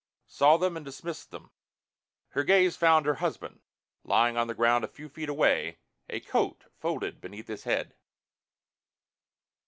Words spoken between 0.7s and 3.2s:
and dismissed them. Her gaze found her